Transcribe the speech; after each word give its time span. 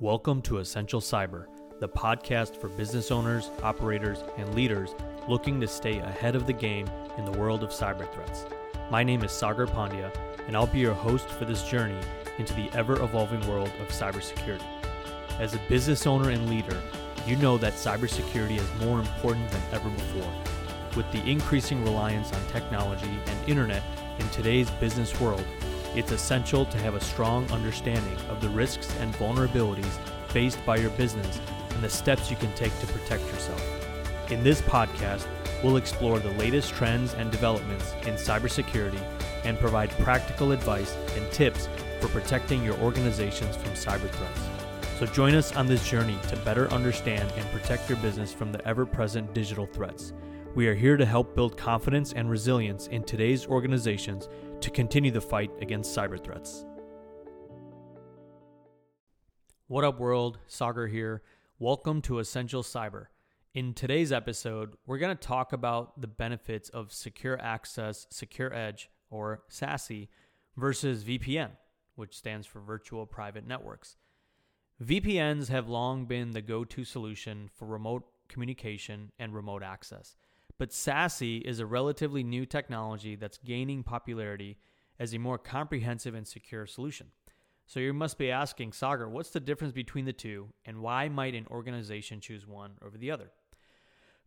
Welcome 0.00 0.40
to 0.42 0.60
Essential 0.60 1.02
Cyber, 1.02 1.44
the 1.78 1.86
podcast 1.86 2.56
for 2.56 2.68
business 2.70 3.10
owners, 3.10 3.50
operators, 3.62 4.24
and 4.38 4.54
leaders 4.54 4.94
looking 5.28 5.60
to 5.60 5.68
stay 5.68 5.98
ahead 5.98 6.34
of 6.34 6.46
the 6.46 6.54
game 6.54 6.86
in 7.18 7.26
the 7.26 7.38
world 7.38 7.62
of 7.62 7.68
cyber 7.68 8.10
threats. 8.10 8.46
My 8.90 9.04
name 9.04 9.22
is 9.22 9.30
Sagar 9.30 9.66
Pandya, 9.66 10.10
and 10.46 10.56
I'll 10.56 10.66
be 10.66 10.78
your 10.78 10.94
host 10.94 11.28
for 11.28 11.44
this 11.44 11.68
journey 11.68 12.00
into 12.38 12.54
the 12.54 12.70
ever 12.72 12.94
evolving 13.02 13.46
world 13.46 13.70
of 13.78 13.88
cybersecurity. 13.88 14.64
As 15.38 15.54
a 15.54 15.60
business 15.68 16.06
owner 16.06 16.30
and 16.30 16.48
leader, 16.48 16.80
you 17.26 17.36
know 17.36 17.58
that 17.58 17.74
cybersecurity 17.74 18.56
is 18.56 18.86
more 18.86 19.00
important 19.00 19.50
than 19.50 19.60
ever 19.70 19.90
before. 19.90 20.32
With 20.96 21.12
the 21.12 21.22
increasing 21.28 21.84
reliance 21.84 22.32
on 22.32 22.40
technology 22.46 23.18
and 23.26 23.46
internet 23.50 23.82
in 24.18 24.26
today's 24.30 24.70
business 24.70 25.20
world, 25.20 25.44
it's 25.94 26.12
essential 26.12 26.64
to 26.64 26.78
have 26.78 26.94
a 26.94 27.00
strong 27.00 27.50
understanding 27.50 28.16
of 28.28 28.40
the 28.40 28.48
risks 28.48 28.94
and 29.00 29.12
vulnerabilities 29.14 29.98
faced 30.28 30.64
by 30.64 30.76
your 30.76 30.90
business 30.90 31.40
and 31.70 31.82
the 31.82 31.90
steps 31.90 32.30
you 32.30 32.36
can 32.36 32.52
take 32.54 32.78
to 32.80 32.86
protect 32.86 33.24
yourself. 33.26 34.30
In 34.30 34.44
this 34.44 34.60
podcast, 34.62 35.26
we'll 35.62 35.76
explore 35.76 36.18
the 36.20 36.32
latest 36.32 36.72
trends 36.74 37.14
and 37.14 37.30
developments 37.30 37.92
in 38.06 38.14
cybersecurity 38.14 39.00
and 39.44 39.58
provide 39.58 39.90
practical 39.98 40.52
advice 40.52 40.94
and 41.16 41.30
tips 41.32 41.68
for 42.00 42.08
protecting 42.08 42.62
your 42.64 42.78
organizations 42.78 43.56
from 43.56 43.72
cyber 43.72 44.08
threats. 44.10 44.40
So 44.98 45.06
join 45.06 45.34
us 45.34 45.56
on 45.56 45.66
this 45.66 45.88
journey 45.88 46.18
to 46.28 46.36
better 46.36 46.70
understand 46.70 47.32
and 47.36 47.50
protect 47.50 47.88
your 47.88 47.98
business 47.98 48.32
from 48.32 48.52
the 48.52 48.66
ever 48.68 48.84
present 48.84 49.32
digital 49.32 49.66
threats. 49.66 50.12
We 50.54 50.68
are 50.68 50.74
here 50.74 50.96
to 50.96 51.06
help 51.06 51.34
build 51.34 51.56
confidence 51.56 52.12
and 52.12 52.28
resilience 52.28 52.88
in 52.88 53.04
today's 53.04 53.46
organizations 53.46 54.28
to 54.60 54.70
continue 54.70 55.10
the 55.10 55.20
fight 55.20 55.50
against 55.60 55.96
cyber 55.96 56.22
threats. 56.22 56.64
What 59.68 59.84
up, 59.84 59.98
world? 59.98 60.38
Sagar 60.46 60.86
here. 60.86 61.22
Welcome 61.58 62.02
to 62.02 62.18
Essential 62.18 62.62
Cyber. 62.62 63.06
In 63.54 63.72
today's 63.72 64.12
episode, 64.12 64.74
we're 64.86 64.98
going 64.98 65.16
to 65.16 65.26
talk 65.26 65.52
about 65.52 66.00
the 66.00 66.06
benefits 66.06 66.68
of 66.68 66.92
Secure 66.92 67.40
Access, 67.40 68.06
Secure 68.10 68.52
Edge, 68.52 68.90
or 69.10 69.42
SASE, 69.50 70.08
versus 70.56 71.04
VPN, 71.04 71.50
which 71.94 72.16
stands 72.16 72.46
for 72.46 72.60
Virtual 72.60 73.06
Private 73.06 73.46
Networks. 73.46 73.96
VPNs 74.82 75.48
have 75.48 75.68
long 75.68 76.06
been 76.06 76.32
the 76.32 76.42
go 76.42 76.64
to 76.64 76.84
solution 76.84 77.48
for 77.54 77.66
remote 77.66 78.04
communication 78.28 79.12
and 79.18 79.34
remote 79.34 79.62
access. 79.62 80.16
But 80.60 80.72
SASE 80.72 81.40
is 81.40 81.58
a 81.58 81.64
relatively 81.64 82.22
new 82.22 82.44
technology 82.44 83.16
that's 83.16 83.38
gaining 83.38 83.82
popularity 83.82 84.58
as 84.98 85.14
a 85.14 85.18
more 85.18 85.38
comprehensive 85.38 86.14
and 86.14 86.28
secure 86.28 86.66
solution. 86.66 87.06
So 87.64 87.80
you 87.80 87.94
must 87.94 88.18
be 88.18 88.30
asking, 88.30 88.74
Sagar, 88.74 89.08
what's 89.08 89.30
the 89.30 89.40
difference 89.40 89.72
between 89.72 90.04
the 90.04 90.12
two 90.12 90.48
and 90.66 90.82
why 90.82 91.08
might 91.08 91.34
an 91.34 91.46
organization 91.50 92.20
choose 92.20 92.46
one 92.46 92.72
over 92.84 92.98
the 92.98 93.10
other? 93.10 93.30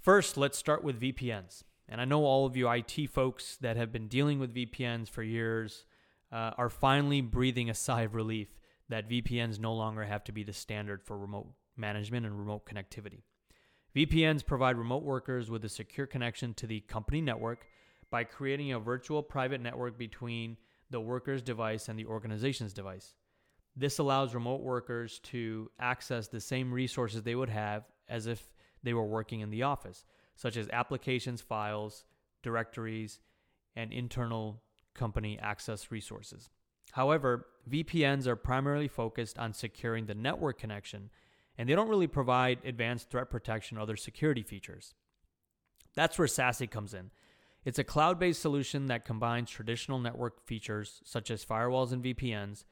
First, 0.00 0.36
let's 0.36 0.56
start 0.56 0.84
with 0.84 1.00
VPNs. 1.00 1.64
And 1.88 2.00
I 2.00 2.04
know 2.04 2.24
all 2.24 2.46
of 2.46 2.56
you 2.56 2.70
IT 2.70 3.10
folks 3.10 3.56
that 3.56 3.76
have 3.76 3.90
been 3.90 4.06
dealing 4.06 4.38
with 4.38 4.54
VPNs 4.54 5.10
for 5.10 5.24
years 5.24 5.84
uh, 6.30 6.52
are 6.56 6.70
finally 6.70 7.22
breathing 7.22 7.70
a 7.70 7.74
sigh 7.74 8.02
of 8.02 8.14
relief 8.14 8.56
that 8.88 9.10
VPNs 9.10 9.58
no 9.58 9.74
longer 9.74 10.04
have 10.04 10.22
to 10.22 10.32
be 10.32 10.44
the 10.44 10.52
standard 10.52 11.02
for 11.02 11.18
remote 11.18 11.48
management 11.76 12.24
and 12.24 12.38
remote 12.38 12.66
connectivity. 12.66 13.22
VPNs 13.94 14.46
provide 14.46 14.76
remote 14.76 15.02
workers 15.02 15.50
with 15.50 15.64
a 15.64 15.68
secure 15.68 16.06
connection 16.06 16.54
to 16.54 16.66
the 16.66 16.80
company 16.80 17.20
network 17.20 17.66
by 18.10 18.24
creating 18.24 18.72
a 18.72 18.78
virtual 18.78 19.22
private 19.22 19.60
network 19.60 19.98
between 19.98 20.56
the 20.90 21.00
worker's 21.00 21.42
device 21.42 21.88
and 21.88 21.98
the 21.98 22.06
organization's 22.06 22.72
device. 22.72 23.14
This 23.76 23.98
allows 23.98 24.34
remote 24.34 24.62
workers 24.62 25.20
to 25.24 25.70
access 25.78 26.28
the 26.28 26.40
same 26.40 26.72
resources 26.72 27.22
they 27.22 27.34
would 27.34 27.48
have 27.48 27.84
as 28.08 28.26
if 28.26 28.52
they 28.82 28.94
were 28.94 29.06
working 29.06 29.40
in 29.40 29.50
the 29.50 29.62
office, 29.62 30.04
such 30.36 30.56
as 30.56 30.68
applications, 30.70 31.40
files, 31.40 32.04
directories, 32.42 33.20
and 33.76 33.92
internal 33.92 34.62
company 34.94 35.38
access 35.40 35.90
resources. 35.90 36.48
However, 36.92 37.46
VPNs 37.70 38.26
are 38.26 38.36
primarily 38.36 38.88
focused 38.88 39.38
on 39.38 39.52
securing 39.52 40.06
the 40.06 40.14
network 40.14 40.58
connection 40.58 41.10
and 41.60 41.68
they 41.68 41.74
don't 41.74 41.90
really 41.90 42.06
provide 42.06 42.58
advanced 42.64 43.10
threat 43.10 43.28
protection 43.28 43.76
or 43.76 43.82
other 43.82 43.94
security 43.94 44.42
features. 44.42 44.94
That's 45.94 46.18
where 46.18 46.26
SASE 46.26 46.70
comes 46.70 46.94
in. 46.94 47.10
It's 47.66 47.78
a 47.78 47.84
cloud 47.84 48.18
based 48.18 48.40
solution 48.40 48.86
that 48.86 49.04
combines 49.04 49.50
traditional 49.50 49.98
network 49.98 50.46
features 50.46 51.02
such 51.04 51.30
as 51.30 51.44
firewalls 51.44 51.92
and 51.92 52.02
VPNs 52.02 52.64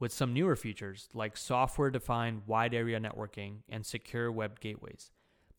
with 0.00 0.12
some 0.12 0.34
newer 0.34 0.56
features 0.56 1.08
like 1.14 1.36
software 1.36 1.92
defined 1.92 2.42
wide 2.48 2.74
area 2.74 2.98
networking 2.98 3.58
and 3.68 3.86
secure 3.86 4.32
web 4.32 4.58
gateways. 4.58 5.12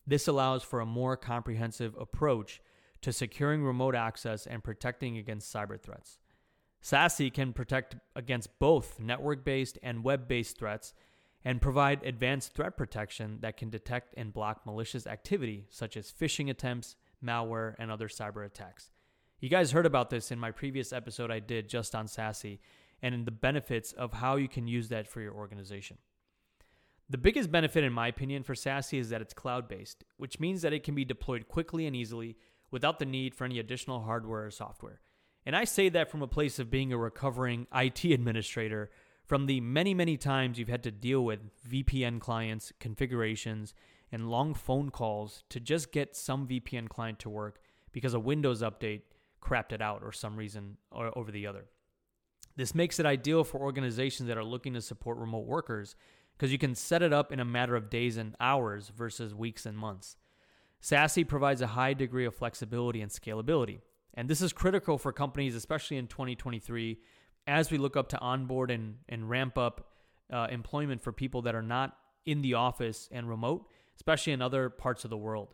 This 0.06 0.28
allows 0.28 0.62
for 0.62 0.82
a 0.82 0.86
more 0.86 1.16
comprehensive 1.16 1.96
approach 1.98 2.60
to 3.00 3.14
securing 3.14 3.64
remote 3.64 3.96
access 3.96 4.46
and 4.46 4.62
protecting 4.62 5.18
against 5.18 5.54
cyber 5.54 5.82
threats. 5.82 6.20
SASE 6.84 7.34
can 7.34 7.54
protect 7.54 7.96
against 8.14 8.60
both 8.60 9.00
network 9.00 9.46
based 9.46 9.80
and 9.82 10.04
web 10.04 10.28
based 10.28 10.58
threats 10.60 10.94
and 11.46 11.62
provide 11.62 12.04
advanced 12.04 12.54
threat 12.54 12.78
protection 12.78 13.40
that 13.42 13.58
can 13.58 13.70
detect 13.70 14.14
and 14.18 14.34
block 14.34 14.66
malicious 14.66 15.06
activity 15.06 15.66
such 15.70 15.98
as 15.98 16.12
phishing 16.12 16.50
attempts, 16.50 16.96
malware, 17.24 17.76
and 17.78 17.92
other 17.92 18.08
cyber 18.08 18.46
attacks. 18.46 18.92
You 19.40 19.50
guys 19.50 19.72
heard 19.72 19.86
about 19.86 20.10
this 20.10 20.32
in 20.32 20.40
my 20.40 20.52
previous 20.52 20.94
episode 20.94 21.30
I 21.30 21.40
did 21.40 21.68
just 21.68 21.96
on 21.96 22.08
SASE 22.08 22.60
and 23.02 23.14
in 23.14 23.26
the 23.26 23.32
benefits 23.32 23.92
of 23.92 24.14
how 24.14 24.38
you 24.38 24.48
can 24.48 24.68
use 24.68 24.88
that 24.88 25.08
for 25.08 25.20
your 25.20 25.34
organization. 25.34 25.98
The 27.10 27.18
biggest 27.18 27.52
benefit, 27.52 27.84
in 27.84 27.92
my 27.92 28.08
opinion, 28.08 28.44
for 28.44 28.56
SASE 28.56 28.98
is 28.98 29.10
that 29.10 29.22
it's 29.22 29.34
cloud 29.34 29.68
based, 29.68 30.06
which 30.16 30.40
means 30.40 30.62
that 30.62 30.72
it 30.72 30.84
can 30.84 30.96
be 30.96 31.04
deployed 31.04 31.50
quickly 31.50 31.86
and 31.86 31.96
easily 31.96 32.38
without 32.72 33.00
the 33.00 33.06
need 33.06 33.36
for 33.36 33.44
any 33.44 33.60
additional 33.60 34.02
hardware 34.02 34.46
or 34.46 34.52
software. 34.52 35.02
And 35.46 35.56
I 35.56 35.66
say 35.66 35.90
that 35.90 36.10
from 36.10 36.22
a 36.22 36.28
place 36.28 36.58
of 36.58 36.72
being 36.72 36.94
a 36.94 36.98
recovering 36.98 37.68
IT 37.76 38.06
administrator 38.12 38.90
from 39.26 39.46
the 39.46 39.62
many, 39.62 39.94
many 39.94 40.18
times 40.18 40.60
you've 40.60 40.68
had 40.68 40.84
to 40.84 40.92
deal 40.92 41.24
with 41.24 41.40
VPN 41.68 42.20
clients, 42.20 42.74
configurations, 42.80 43.74
and 44.12 44.30
long 44.30 44.54
phone 44.54 44.90
calls 44.90 45.44
to 45.50 45.60
just 45.60 45.92
get 45.92 46.16
some 46.16 46.48
VPN 46.48 46.90
client 46.90 47.20
to 47.20 47.30
work 47.30 47.60
because 47.92 48.14
a 48.14 48.20
Windows 48.20 48.62
update 48.62 49.02
crapped 49.42 49.72
it 49.72 49.82
out 49.82 50.02
or 50.04 50.12
some 50.12 50.36
reason 50.36 50.78
or 50.92 51.18
over 51.18 51.32
the 51.32 51.48
other. 51.48 51.66
This 52.56 52.76
makes 52.76 53.00
it 53.00 53.06
ideal 53.06 53.44
for 53.44 53.60
organizations 53.60 54.28
that 54.28 54.38
are 54.38 54.44
looking 54.44 54.74
to 54.74 54.82
support 54.82 55.18
remote 55.18 55.46
workers 55.46 55.96
because 56.38 56.52
you 56.52 56.58
can 56.58 56.76
set 56.76 57.02
it 57.02 57.14
up 57.14 57.32
in 57.32 57.40
a 57.40 57.46
matter 57.46 57.76
of 57.76 57.90
days 57.90 58.18
and 58.18 58.36
hours 58.40 58.92
versus 58.96 59.34
weeks 59.34 59.66
and 59.66 59.78
months. 59.78 60.18
SASE 60.82 61.28
provides 61.28 61.62
a 61.62 61.68
high 61.68 61.94
degree 61.94 62.26
of 62.26 62.36
flexibility 62.36 63.02
and 63.02 63.10
scalability. 63.10 63.80
And 64.14 64.30
this 64.30 64.42
is 64.42 64.54
critical 64.54 64.98
for 64.98 65.12
companies, 65.12 65.56
especially 65.56 65.98
in 65.98 66.08
2023, 66.08 67.00
as 67.48 67.72
we 67.72 67.78
look 67.78 67.98
up 67.98 68.10
to 68.10 68.20
onboard 68.20 68.72
and, 68.72 68.96
and 69.10 69.30
ramp 69.30 69.58
up 69.58 69.90
uh, 70.32 70.48
employment 70.50 71.02
for 71.02 71.12
people 71.12 71.42
that 71.44 71.56
are 71.56 71.62
not 71.62 71.98
in 72.26 72.42
the 72.42 72.54
office 72.54 73.10
and 73.12 73.30
remote, 73.30 73.68
especially 73.96 74.34
in 74.34 74.42
other 74.42 74.70
parts 74.70 75.04
of 75.04 75.10
the 75.10 75.18
world. 75.18 75.54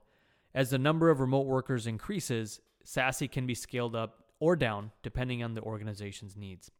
As 0.53 0.69
the 0.69 0.77
number 0.77 1.09
of 1.09 1.19
remote 1.19 1.45
workers 1.45 1.87
increases, 1.87 2.59
SASE 2.85 3.31
can 3.31 3.45
be 3.45 3.55
scaled 3.55 3.95
up 3.95 4.23
or 4.39 4.55
down 4.55 4.91
depending 5.03 5.43
on 5.43 5.53
the 5.53 5.61
organization's 5.61 6.35
needs. 6.35 6.71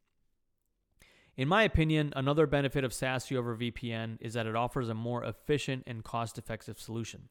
In 1.35 1.47
my 1.47 1.63
opinion, 1.63 2.13
another 2.15 2.47
benefit 2.47 2.83
of 2.83 2.91
SASE 2.91 3.35
over 3.35 3.55
VPN 3.55 4.17
is 4.19 4.33
that 4.33 4.45
it 4.45 4.55
offers 4.55 4.89
a 4.89 4.93
more 4.93 5.23
efficient 5.23 5.83
and 5.87 6.03
cost 6.03 6.37
effective 6.37 6.79
solution. 6.79 7.29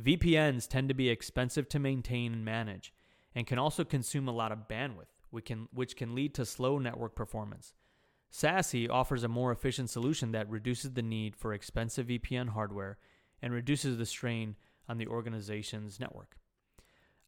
VPNs 0.00 0.68
tend 0.68 0.88
to 0.88 0.94
be 0.94 1.08
expensive 1.08 1.68
to 1.70 1.78
maintain 1.78 2.32
and 2.32 2.44
manage 2.44 2.92
and 3.34 3.46
can 3.46 3.58
also 3.58 3.84
consume 3.84 4.28
a 4.28 4.32
lot 4.32 4.52
of 4.52 4.68
bandwidth 4.68 5.11
which 5.32 5.46
can, 5.46 5.68
which 5.72 5.96
can 5.96 6.14
lead 6.14 6.34
to 6.34 6.46
slow 6.46 6.78
network 6.78 7.16
performance. 7.16 7.74
SASE 8.32 8.88
offers 8.88 9.24
a 9.24 9.28
more 9.28 9.52
efficient 9.52 9.90
solution 9.90 10.32
that 10.32 10.48
reduces 10.48 10.92
the 10.92 11.02
need 11.02 11.36
for 11.36 11.52
expensive 11.52 12.06
VPN 12.06 12.50
hardware 12.50 12.98
and 13.42 13.52
reduces 13.52 13.98
the 13.98 14.06
strain 14.06 14.56
on 14.88 14.98
the 14.98 15.06
organization's 15.06 15.98
network. 15.98 16.36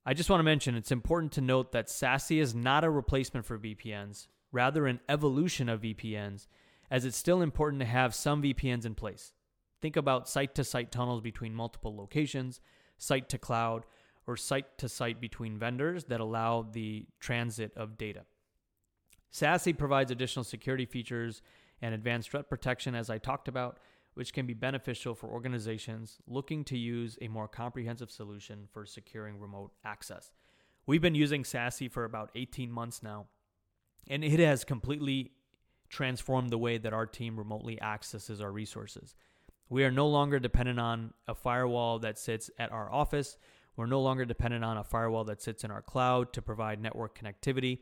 I 0.06 0.14
just 0.14 0.30
want 0.30 0.40
to 0.40 0.44
mention 0.44 0.74
it's 0.74 0.92
important 0.92 1.32
to 1.32 1.40
note 1.40 1.72
that 1.72 1.88
SASE 1.88 2.40
is 2.40 2.54
not 2.54 2.84
a 2.84 2.90
replacement 2.90 3.46
for 3.46 3.58
VPNs, 3.58 4.28
rather, 4.52 4.86
an 4.86 5.00
evolution 5.08 5.68
of 5.68 5.80
VPNs, 5.80 6.46
as 6.90 7.04
it's 7.04 7.16
still 7.16 7.42
important 7.42 7.80
to 7.80 7.86
have 7.86 8.14
some 8.14 8.42
VPNs 8.42 8.84
in 8.84 8.94
place. 8.94 9.32
Think 9.80 9.96
about 9.96 10.28
site 10.28 10.54
to 10.54 10.64
site 10.64 10.92
tunnels 10.92 11.20
between 11.20 11.54
multiple 11.54 11.96
locations, 11.96 12.60
site 12.98 13.28
to 13.30 13.38
cloud, 13.38 13.84
or 14.26 14.36
site 14.36 14.78
to 14.78 14.88
site 14.88 15.20
between 15.20 15.58
vendors 15.58 16.04
that 16.04 16.20
allow 16.20 16.62
the 16.62 17.06
transit 17.20 17.72
of 17.76 17.98
data. 17.98 18.22
SASE 19.32 19.76
provides 19.76 20.10
additional 20.10 20.44
security 20.44 20.86
features 20.86 21.42
and 21.82 21.94
advanced 21.94 22.30
threat 22.30 22.48
protection, 22.48 22.94
as 22.94 23.10
I 23.10 23.18
talked 23.18 23.48
about, 23.48 23.78
which 24.14 24.32
can 24.32 24.46
be 24.46 24.54
beneficial 24.54 25.14
for 25.14 25.28
organizations 25.28 26.18
looking 26.26 26.64
to 26.64 26.78
use 26.78 27.18
a 27.20 27.28
more 27.28 27.48
comprehensive 27.48 28.10
solution 28.10 28.68
for 28.72 28.86
securing 28.86 29.38
remote 29.38 29.72
access. 29.84 30.30
We've 30.86 31.02
been 31.02 31.14
using 31.14 31.42
SASE 31.42 31.90
for 31.90 32.04
about 32.04 32.30
18 32.34 32.70
months 32.70 33.02
now, 33.02 33.26
and 34.08 34.22
it 34.22 34.38
has 34.38 34.64
completely 34.64 35.32
transformed 35.88 36.50
the 36.50 36.58
way 36.58 36.78
that 36.78 36.92
our 36.92 37.06
team 37.06 37.36
remotely 37.36 37.80
accesses 37.80 38.40
our 38.40 38.52
resources. 38.52 39.14
We 39.68 39.84
are 39.84 39.90
no 39.90 40.06
longer 40.08 40.38
dependent 40.38 40.78
on 40.78 41.14
a 41.26 41.34
firewall 41.34 41.98
that 42.00 42.18
sits 42.18 42.50
at 42.58 42.70
our 42.70 42.92
office. 42.92 43.38
We're 43.76 43.86
no 43.86 44.00
longer 44.00 44.24
dependent 44.24 44.64
on 44.64 44.76
a 44.76 44.84
firewall 44.84 45.24
that 45.24 45.42
sits 45.42 45.64
in 45.64 45.70
our 45.70 45.82
cloud 45.82 46.32
to 46.34 46.42
provide 46.42 46.80
network 46.80 47.18
connectivity. 47.18 47.78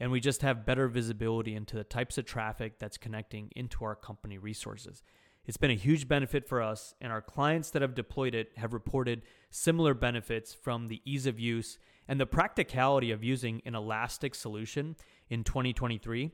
And 0.00 0.10
we 0.10 0.20
just 0.20 0.42
have 0.42 0.66
better 0.66 0.88
visibility 0.88 1.54
into 1.54 1.76
the 1.76 1.84
types 1.84 2.18
of 2.18 2.24
traffic 2.24 2.78
that's 2.78 2.96
connecting 2.96 3.50
into 3.54 3.84
our 3.84 3.94
company 3.94 4.38
resources. 4.38 5.02
It's 5.46 5.58
been 5.58 5.70
a 5.70 5.74
huge 5.74 6.08
benefit 6.08 6.48
for 6.48 6.62
us, 6.62 6.94
and 7.02 7.12
our 7.12 7.20
clients 7.20 7.70
that 7.70 7.82
have 7.82 7.94
deployed 7.94 8.34
it 8.34 8.52
have 8.56 8.72
reported 8.72 9.22
similar 9.50 9.92
benefits 9.92 10.54
from 10.54 10.88
the 10.88 11.02
ease 11.04 11.26
of 11.26 11.38
use 11.38 11.78
and 12.08 12.18
the 12.18 12.26
practicality 12.26 13.10
of 13.10 13.22
using 13.22 13.60
an 13.66 13.74
elastic 13.74 14.34
solution 14.34 14.96
in 15.28 15.44
2023 15.44 16.30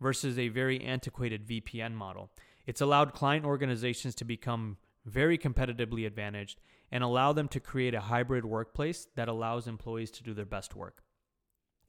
versus 0.00 0.38
a 0.38 0.48
very 0.48 0.80
antiquated 0.80 1.46
VPN 1.46 1.92
model. 1.92 2.30
It's 2.66 2.80
allowed 2.80 3.12
client 3.12 3.44
organizations 3.44 4.14
to 4.16 4.24
become 4.24 4.78
very 5.04 5.38
competitively 5.38 6.06
advantaged 6.06 6.60
and 6.90 7.04
allow 7.04 7.32
them 7.32 7.48
to 7.48 7.60
create 7.60 7.94
a 7.94 8.00
hybrid 8.00 8.44
workplace 8.44 9.08
that 9.16 9.28
allows 9.28 9.66
employees 9.66 10.10
to 10.12 10.22
do 10.22 10.34
their 10.34 10.44
best 10.44 10.74
work. 10.74 11.02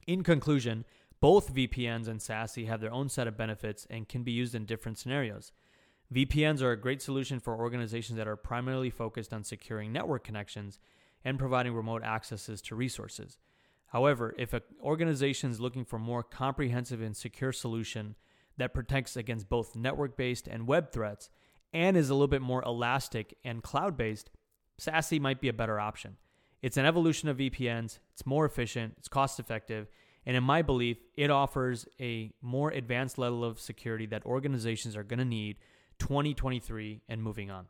In 0.06 0.22
conclusion, 0.22 0.84
both 1.20 1.54
VPNs 1.54 2.08
and 2.08 2.20
SASE 2.20 2.66
have 2.66 2.80
their 2.80 2.92
own 2.92 3.08
set 3.08 3.26
of 3.26 3.36
benefits 3.36 3.86
and 3.88 4.08
can 4.08 4.22
be 4.22 4.32
used 4.32 4.54
in 4.54 4.66
different 4.66 4.98
scenarios. 4.98 5.52
VPNs 6.14 6.62
are 6.62 6.72
a 6.72 6.80
great 6.80 7.02
solution 7.02 7.40
for 7.40 7.56
organizations 7.56 8.16
that 8.16 8.28
are 8.28 8.36
primarily 8.36 8.90
focused 8.90 9.32
on 9.32 9.42
securing 9.42 9.92
network 9.92 10.22
connections 10.22 10.78
and 11.24 11.38
providing 11.38 11.72
remote 11.72 12.04
accesses 12.04 12.62
to 12.62 12.76
resources. 12.76 13.38
However, 13.86 14.34
if 14.38 14.52
an 14.52 14.62
organization 14.80 15.50
is 15.50 15.60
looking 15.60 15.84
for 15.84 15.96
a 15.96 16.00
more 16.00 16.22
comprehensive 16.22 17.00
and 17.00 17.16
secure 17.16 17.52
solution 17.52 18.14
that 18.56 18.74
protects 18.74 19.16
against 19.16 19.48
both 19.48 19.74
network-based 19.74 20.46
and 20.46 20.66
web 20.66 20.92
threats 20.92 21.30
and 21.76 21.96
is 21.96 22.08
a 22.08 22.14
little 22.14 22.26
bit 22.26 22.40
more 22.40 22.62
elastic 22.62 23.36
and 23.44 23.62
cloud-based, 23.62 24.30
SASE 24.80 25.20
might 25.20 25.42
be 25.42 25.48
a 25.48 25.52
better 25.52 25.78
option. 25.78 26.16
It's 26.62 26.78
an 26.78 26.86
evolution 26.86 27.28
of 27.28 27.36
VPNs, 27.36 27.98
it's 28.14 28.24
more 28.24 28.46
efficient, 28.46 28.94
it's 28.96 29.08
cost-effective, 29.08 29.88
and 30.24 30.36
in 30.36 30.42
my 30.42 30.62
belief, 30.62 30.96
it 31.14 31.30
offers 31.30 31.86
a 32.00 32.32
more 32.40 32.70
advanced 32.70 33.18
level 33.18 33.44
of 33.44 33.60
security 33.60 34.06
that 34.06 34.24
organizations 34.24 34.96
are 34.96 35.04
going 35.04 35.18
to 35.18 35.24
need 35.24 35.58
2023 35.98 37.02
and 37.10 37.22
moving 37.22 37.50
on. 37.50 37.66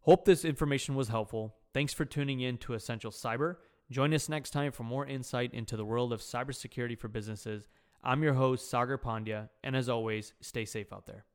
Hope 0.00 0.24
this 0.24 0.46
information 0.46 0.94
was 0.94 1.08
helpful. 1.08 1.54
Thanks 1.74 1.92
for 1.92 2.06
tuning 2.06 2.40
in 2.40 2.56
to 2.58 2.72
Essential 2.72 3.10
Cyber. 3.10 3.56
Join 3.90 4.14
us 4.14 4.30
next 4.30 4.50
time 4.50 4.72
for 4.72 4.82
more 4.82 5.06
insight 5.06 5.52
into 5.52 5.76
the 5.76 5.84
world 5.84 6.12
of 6.12 6.20
cybersecurity 6.20 6.98
for 6.98 7.08
businesses. 7.08 7.68
I'm 8.02 8.22
your 8.22 8.34
host, 8.34 8.70
Sagar 8.70 8.96
Pandya, 8.98 9.50
and 9.62 9.76
as 9.76 9.90
always, 9.90 10.32
stay 10.40 10.64
safe 10.64 10.92
out 10.92 11.06
there. 11.06 11.26